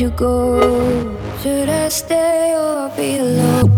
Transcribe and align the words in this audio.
you 0.00 0.10
go? 0.12 0.60
Should 1.42 1.68
I 1.68 1.88
stay 1.90 2.54
or 2.56 2.88
be 2.96 3.18
alone? 3.18 3.69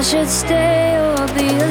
I 0.00 0.02
should 0.02 0.30
stay 0.30 0.96
or 0.96 1.26
be 1.34 1.46
alone. 1.46 1.69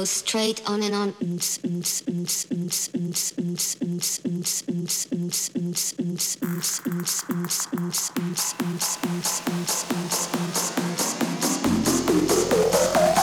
Goes 0.00 0.08
straight 0.08 0.62
on 0.66 0.82
and 0.82 0.94
on. 0.94 1.14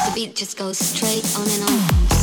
The 0.06 0.12
beat 0.14 0.36
just 0.36 0.56
goes 0.56 0.78
straight 0.78 1.26
on 1.36 1.50
and 1.50 1.64
on. 1.64 2.18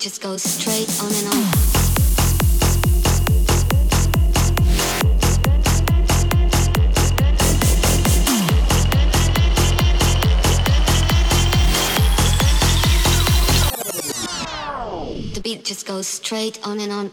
just 0.00 0.22
goes 0.22 0.42
straight 0.42 0.88
on. 1.02 1.19
Goes 16.00 16.08
straight 16.08 16.66
on 16.66 16.80
and 16.80 16.92
on. 16.92 17.12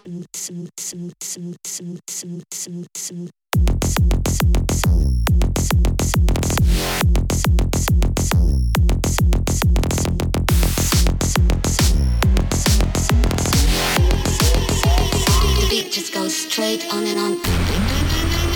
Just 15.92 16.14
goes 16.14 16.34
straight 16.34 16.86
on 16.94 17.06
and 17.06 17.20
on. 17.20 18.47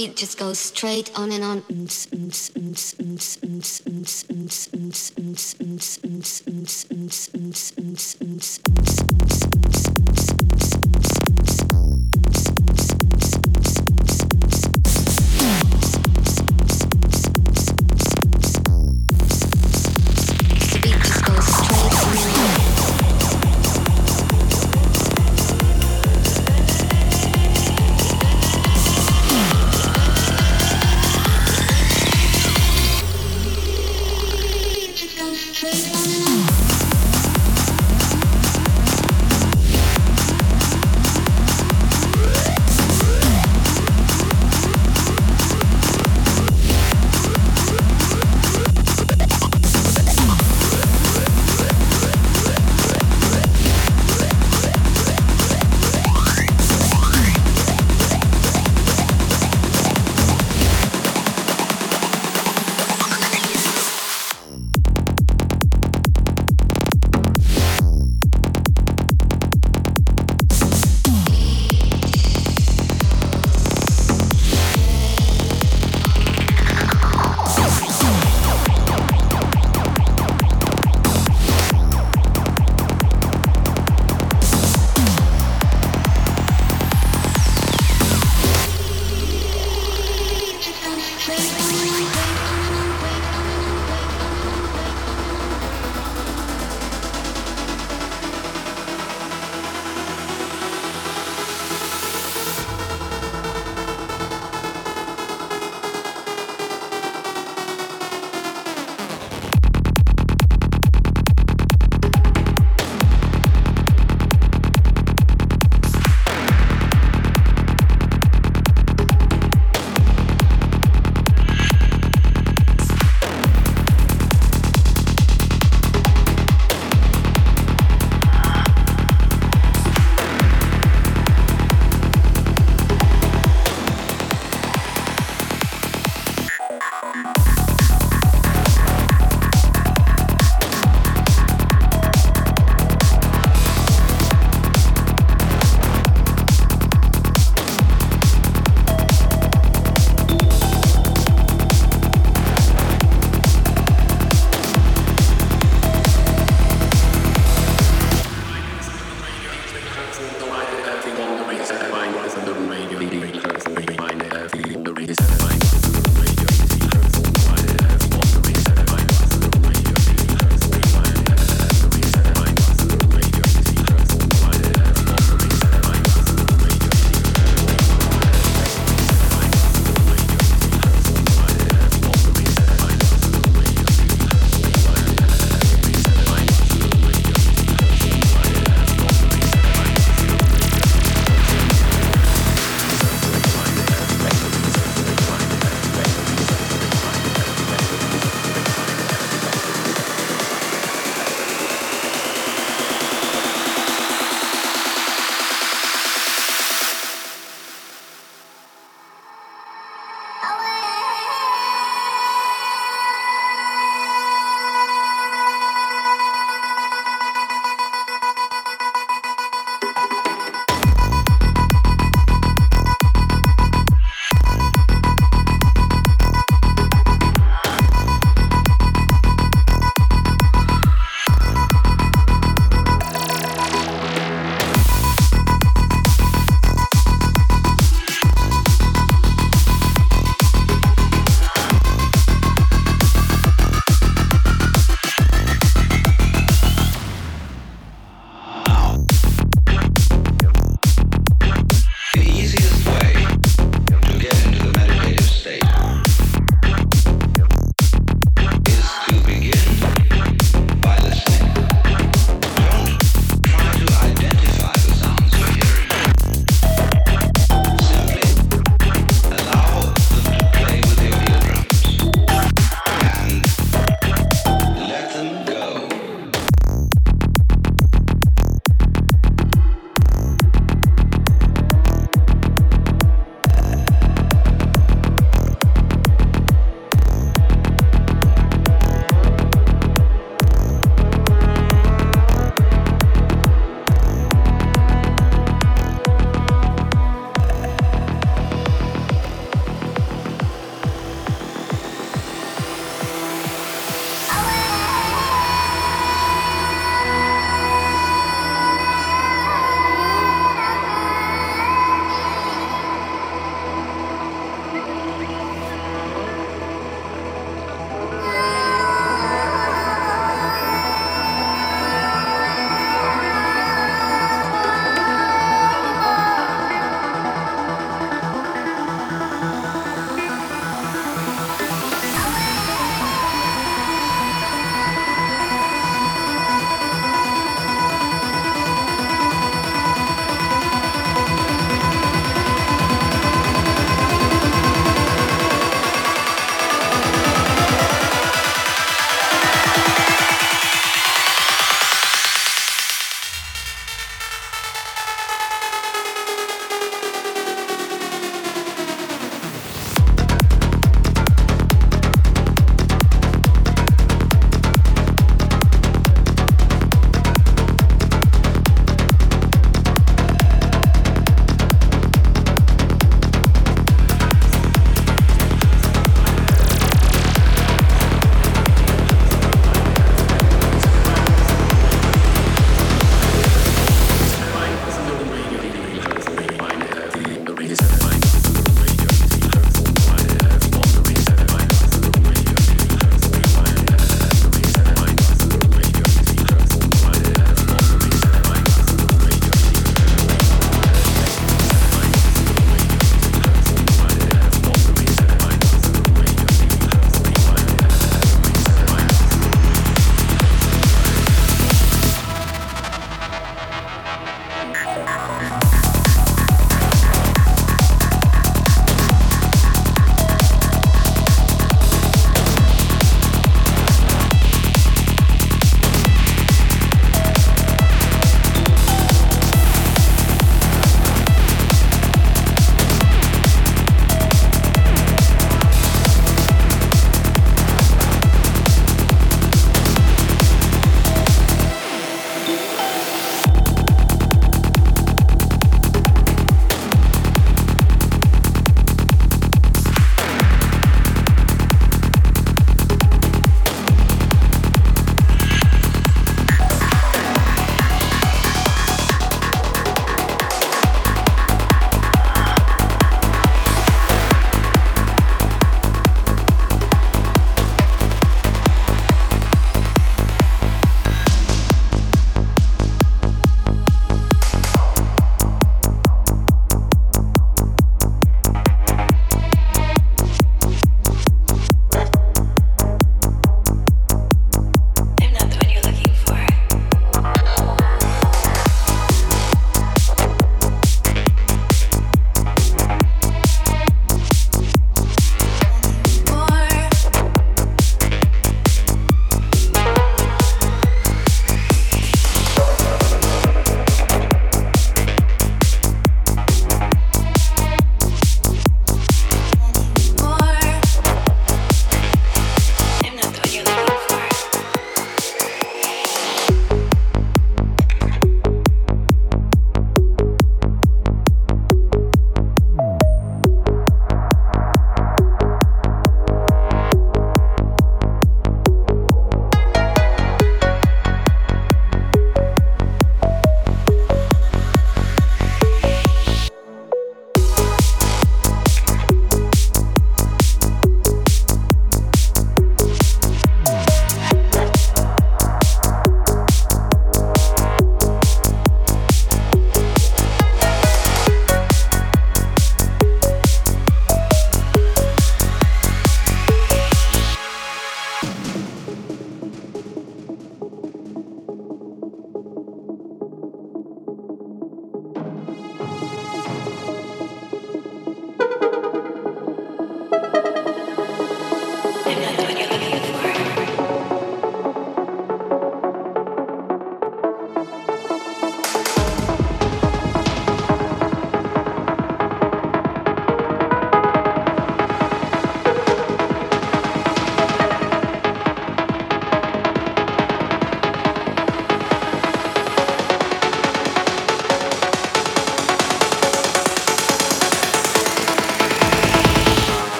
beat 0.00 0.16
just 0.16 0.38
goes 0.38 0.58
straight 0.58 1.10
on 1.14 1.30
and 1.30 1.44
on. 1.44 1.62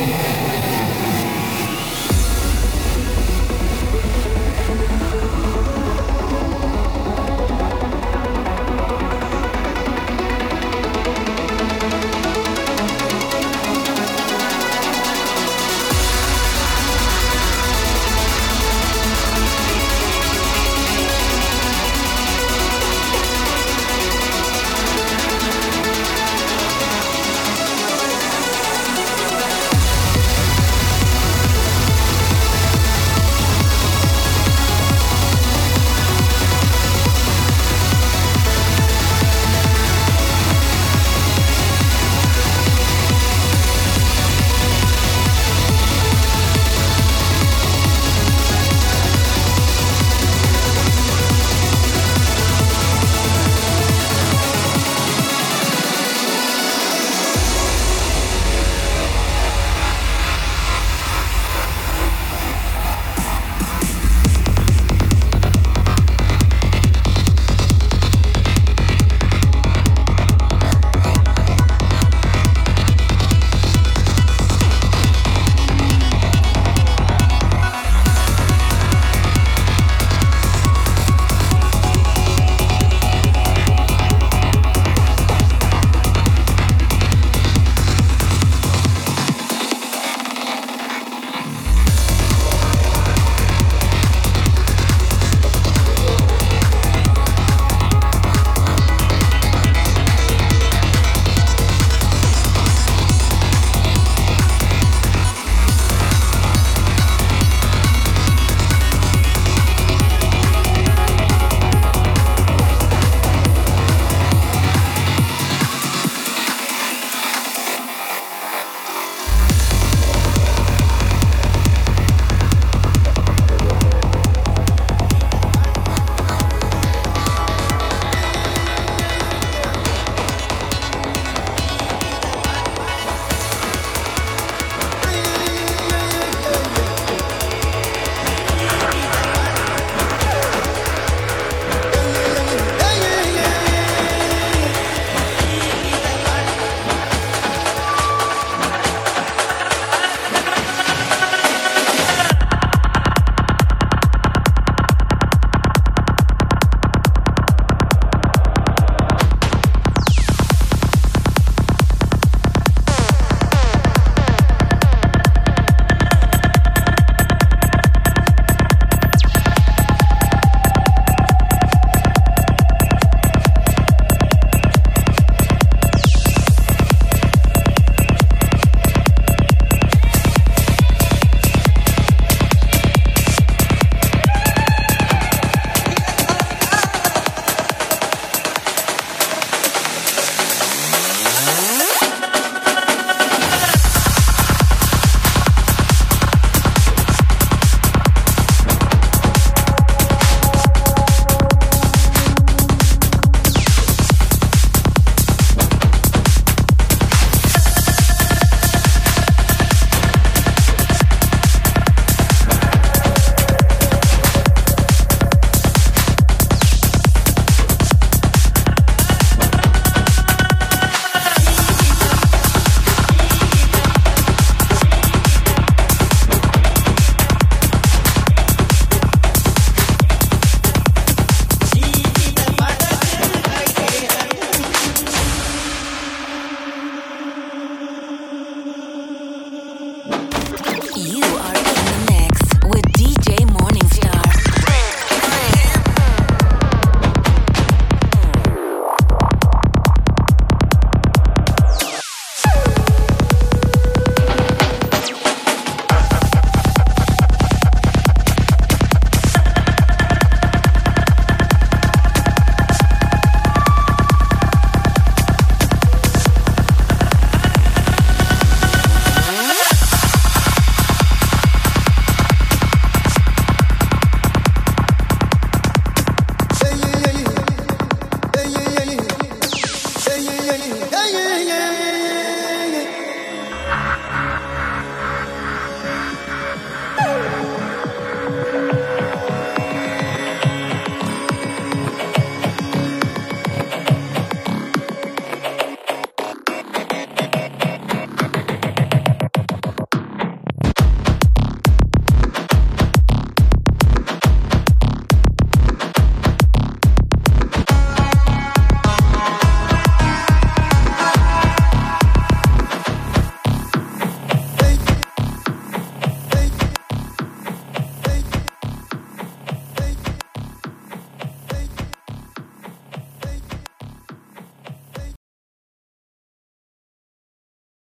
Yeah. 0.00 0.39